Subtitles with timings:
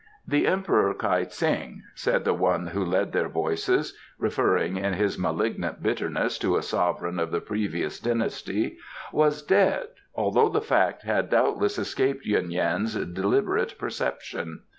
[0.27, 5.83] The Emperor Kai tsing, said the one who led their voices (referring in his malignant
[5.83, 8.79] bitterness to a sovereign of the previous dynasty),
[9.13, 14.61] was dead, although the fact had doubtless escaped Yuen Yan's deliberate perception.